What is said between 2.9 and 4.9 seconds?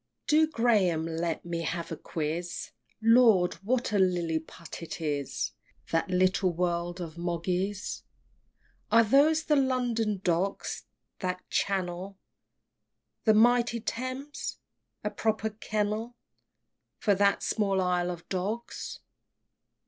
Lord! what a Lilliput